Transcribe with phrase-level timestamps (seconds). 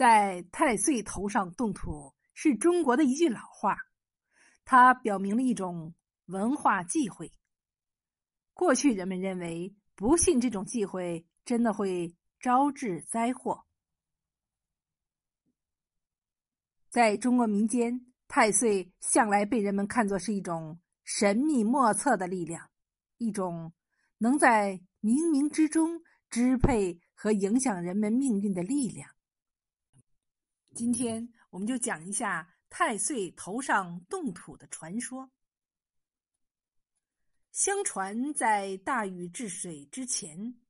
[0.00, 3.76] 在太岁头上动土是中国的一句老话，
[4.64, 7.30] 它表明了一种文化忌讳。
[8.54, 13.66] 过去人们认为，不信这种忌讳，真的会招致灾祸。
[16.88, 22.70] 在中国民间，太岁向来被人们看作是一种神秘莫测的力量，
[23.18, 23.74] 一种
[24.16, 29.06] 能在冥冥之中支配和影响人们命运的力量。
[30.72, 35.28] 今天我们就讲一下太岁头上动土的传说。
[37.50, 40.60] 相传，在大禹治水之前，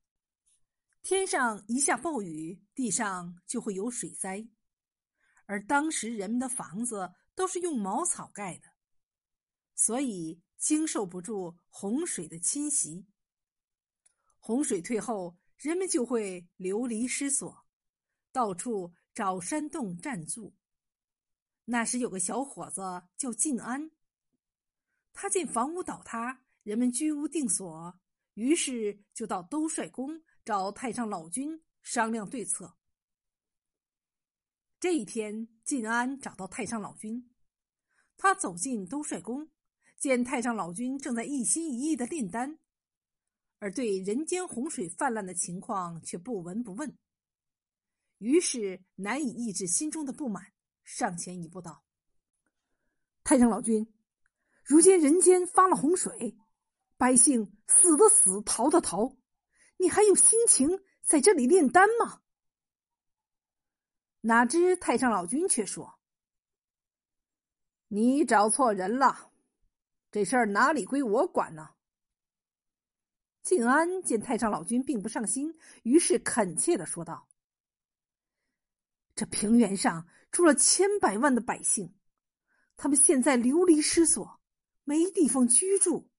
[1.03, 4.47] 天上一下暴雨，地上就会有水灾，
[5.45, 8.69] 而当时人们的房子都是用茅草盖的，
[9.75, 13.05] 所以经受不住洪水的侵袭。
[14.39, 17.67] 洪水退后，人们就会流离失所，
[18.31, 18.91] 到处。
[19.13, 20.53] 找山洞暂住。
[21.65, 22.81] 那时有个小伙子
[23.17, 23.91] 叫晋安，
[25.13, 27.99] 他见房屋倒塌，人们居无定所，
[28.33, 32.75] 于是就到兜率宫找太上老君商量对策。
[34.79, 37.31] 这一天，晋安找到太上老君，
[38.17, 39.47] 他走进兜率宫，
[39.97, 42.57] 见太上老君正在一心一意的炼丹，
[43.59, 46.97] 而对人间洪水泛滥的情况却不闻不问。
[48.21, 51.83] 于是难以抑制心中的不满，上前一步道
[53.25, 53.91] ：“太上老君，
[54.63, 56.37] 如今人间发了洪水，
[56.97, 59.17] 百姓死的死，逃的逃，
[59.77, 62.21] 你还有心情在这里炼丹吗？”
[64.21, 65.97] 哪知太上老君却说
[67.89, 69.31] ：“你找错人了，
[70.11, 71.71] 这事儿哪里归我管呢？”
[73.41, 77.27] 静安见太上老君并不上心，于是恳切的说道。
[79.21, 81.93] 这平原上住了千百万的百姓，
[82.75, 84.41] 他们现在流离失所，
[84.83, 86.09] 没地方居住。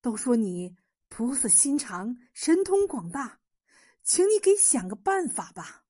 [0.00, 0.76] 都说你
[1.08, 3.40] 菩萨心肠，神通广大，
[4.02, 5.84] 请你给想个办法吧。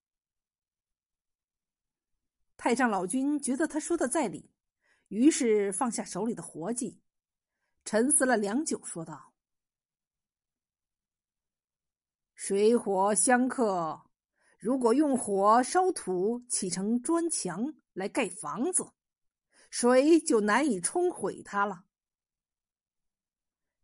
[2.55, 4.51] 太上老君觉得他说的在理，
[5.07, 7.01] 于是放下手里的活计，
[7.85, 9.33] 沉思了良久，说道
[12.35, 14.05] ：“水火相克。”
[14.59, 18.85] 如果用火烧土砌成砖墙来盖房子，
[19.69, 21.85] 水就难以冲毁它了。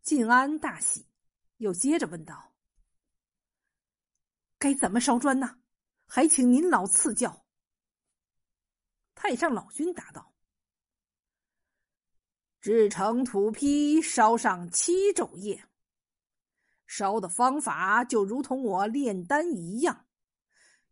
[0.01, 1.07] 晋安大喜，
[1.57, 2.53] 又接着问道
[4.59, 5.59] ：“该怎么烧砖呢？
[6.05, 7.45] 还请您老赐教。”
[9.15, 10.33] 太上老君答道
[12.59, 15.69] ：“制成土坯，烧上七昼夜。
[16.85, 20.05] 烧的方法就如同我炼丹一样。”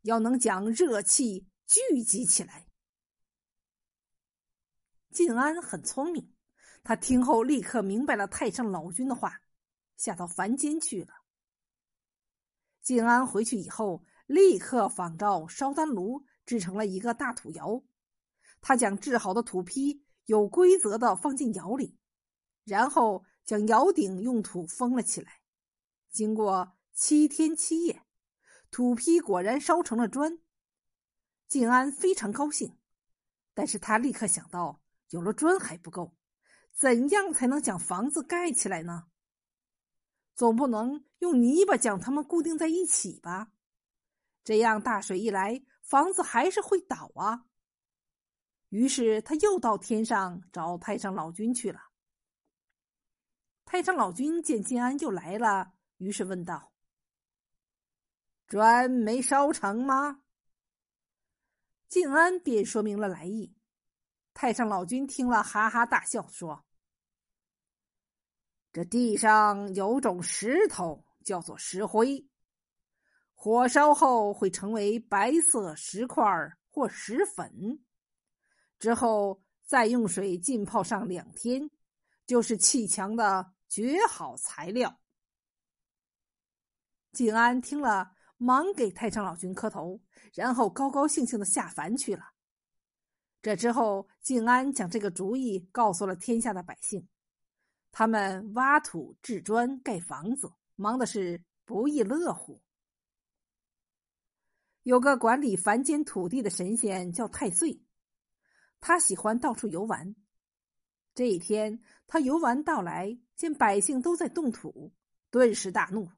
[0.04, 2.68] 要能将热气聚集起来。
[5.12, 6.34] 晋安很聪明，
[6.84, 9.42] 他听后立刻明白了太上老君的话，
[9.96, 11.14] 下到凡间去了。
[12.82, 17.84] 晋安回去以后，立刻仿照烧丹炉制成了一个大土窑，
[18.60, 21.98] 他将制好的土坯有规则的放进窑里，
[22.66, 25.42] 然后将窑顶用土封了起来。
[26.12, 28.04] 经过七天七夜。
[28.74, 30.40] 土坯果然烧成了砖，
[31.48, 32.76] 晋安非常高兴，
[33.54, 36.16] 但是他立刻想到，有了砖还不够，
[36.72, 39.06] 怎样才能将房子盖起来呢？
[40.34, 43.52] 总不能用泥巴将它们固定在一起吧？
[44.44, 47.46] 这样大水一来，房子还是会倒啊。
[48.70, 51.80] 于是他又到天上找太上老君去了。
[53.66, 56.73] 太上老君见晋安又来了，于是问道。
[58.54, 60.22] 砖没烧成吗？
[61.90, 63.52] 静安便说明了来意。
[64.32, 66.64] 太上老君听了，哈哈大笑，说
[68.72, 72.30] ：“这地上有种石头，叫做石灰，
[73.34, 76.24] 火烧后会成为白色石块
[76.70, 77.84] 或石粉，
[78.78, 81.72] 之后再用水浸泡上两天，
[82.28, 85.00] 就是砌墙的绝好材料。”
[87.14, 88.13] 静安听了。
[88.44, 90.02] 忙给太上老君磕头，
[90.34, 92.24] 然后高高兴兴的下凡去了。
[93.42, 97.08] 这之后，静安将这个主意告诉了天下的百姓，
[97.92, 102.62] 他们挖土制砖盖房子，忙的是不亦乐乎。
[104.84, 107.82] 有个管理凡间土地的神仙叫太岁，
[108.82, 110.14] 他喜欢到处游玩。
[111.16, 114.92] 这一天，他游玩到来，见百姓都在动土，
[115.30, 116.10] 顿时大怒。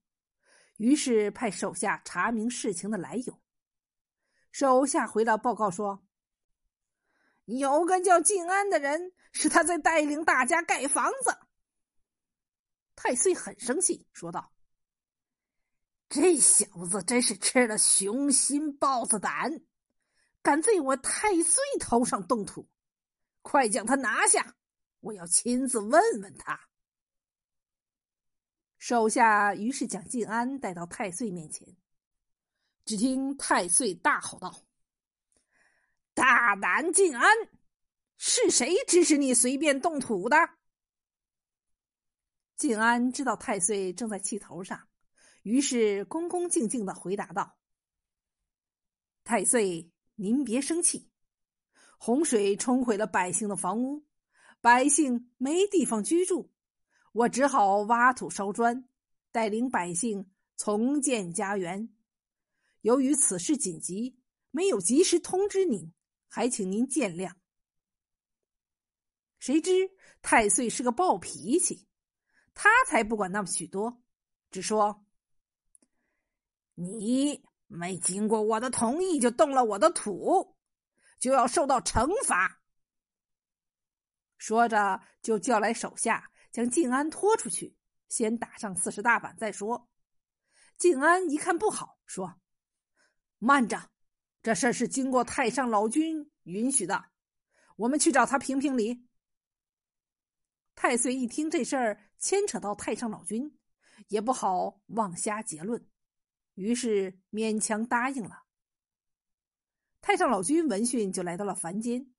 [0.77, 3.41] 于是派手下查明事情的来由。
[4.51, 6.05] 手下回来报告说，
[7.45, 11.37] 有个叫静安的人，是他在带领大家盖房子。
[12.95, 14.53] 太岁很生气，说道
[16.07, 19.61] ：“这小子真是吃了雄心豹子胆，
[20.41, 22.69] 敢在我太岁头上动土！
[23.41, 24.55] 快将他拿下，
[25.01, 25.91] 我要亲自问
[26.21, 26.59] 问他。”
[28.87, 31.67] 手下于是将晋安带到太岁面前。
[32.85, 34.61] 只听太岁大吼道
[36.13, 37.35] ：“大胆晋安，
[38.19, 40.37] 是谁指使你随便动土的？”
[42.57, 44.87] 晋安知道太岁正在气头上，
[45.41, 47.57] 于是恭恭敬敬的回答道
[49.25, 51.09] ：“太岁，您别生气，
[51.97, 54.05] 洪水冲毁了百姓的房屋，
[54.61, 56.51] 百姓没地方居住。”
[57.15, 58.89] 我只好挖土烧砖，
[59.31, 61.95] 带领百姓重建家园。
[62.81, 64.19] 由于此事紧急，
[64.51, 65.93] 没有及时通知您，
[66.27, 67.33] 还请您见谅。
[69.39, 69.71] 谁知
[70.21, 71.87] 太岁是个暴脾气，
[72.53, 74.03] 他才不管那么许多，
[74.51, 75.05] 只说
[76.75, 80.57] ：“你没经过我的同意就动了我的土，
[81.17, 82.61] 就要受到惩罚。”
[84.37, 86.29] 说着，就叫来手下。
[86.55, 87.75] 将静安拖出去，
[88.07, 89.89] 先打上四十大板再说。
[90.77, 92.39] 静安一看不好，说
[93.39, 93.89] ：“慢着，
[94.41, 97.07] 这事儿是经过太上老君允许的，
[97.75, 99.05] 我们去找他评评理。”
[100.75, 103.59] 太岁一听这事儿牵扯到太上老君，
[104.07, 105.85] 也不好妄下结论，
[106.53, 108.45] 于是勉强答应了。
[109.99, 112.13] 太上老君闻讯就来到了凡间，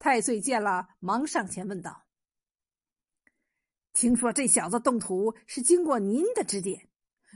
[0.00, 2.08] 太岁见了，忙上前问道。
[3.92, 6.88] 听说这小子动土是经过您的指点，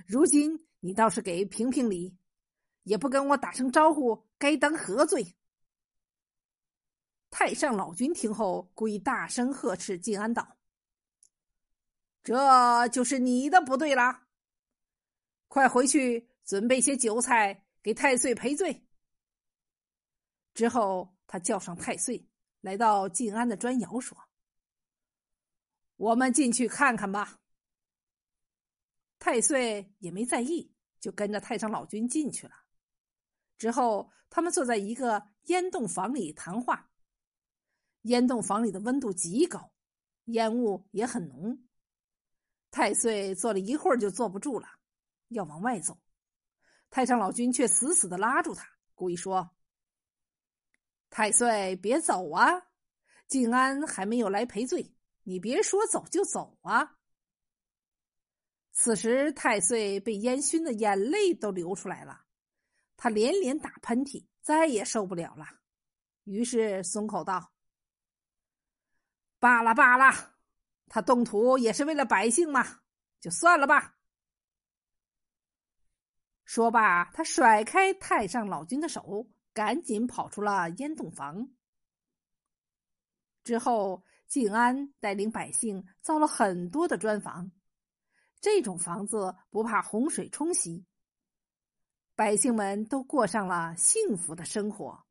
[0.07, 2.17] 如今你倒是给评评理，
[2.85, 5.35] 也不跟我打声招呼，该当何罪？
[7.31, 10.57] 太上老君听后，故意大声呵斥晋安道
[12.23, 14.29] ：“这就是你的不对啦，
[15.49, 18.87] 快回去准备些酒菜给太岁赔罪。”
[20.55, 22.25] 之后，他叫上太岁，
[22.61, 24.17] 来到晋安的砖窑，说。
[25.97, 27.39] 我们进去看看吧。
[29.19, 32.55] 太岁也没在意，就跟着太上老君进去了。
[33.57, 36.91] 之后，他们坐在一个烟洞房里谈话。
[38.03, 39.73] 烟洞房里的温度极高，
[40.25, 41.67] 烟雾也很浓。
[42.71, 44.69] 太岁坐了一会儿就坐不住了，
[45.29, 45.99] 要往外走。
[46.91, 49.57] 太上老君却死死的拉住他，故意说
[51.09, 52.67] ：“太岁，别走啊！
[53.27, 54.94] 静安还没有来赔罪。”
[55.27, 56.99] 你别说走就走啊！
[58.73, 62.27] 此时太岁被烟熏的眼泪都流出来了，
[62.97, 65.47] 他连连打喷嚏，再也受不了了，
[66.25, 67.53] 于是松口道
[69.41, 70.35] ：“罢了罢了，
[70.89, 72.83] 他动土也是为了百姓嘛，
[73.19, 73.97] 就算了吧。”
[76.45, 81.49] 说罢，他甩开太上老君的手，赶紧跑出了烟洞房。
[83.43, 84.05] 之后。
[84.35, 87.53] 静安带领百姓造了很多的砖房，
[88.41, 90.85] 这种房子不怕洪水冲袭，
[92.17, 95.04] 百姓们都过上了幸福的生活。